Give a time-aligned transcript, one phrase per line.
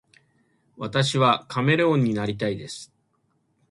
[0.79, 2.91] 将来はカメレオンになりたいです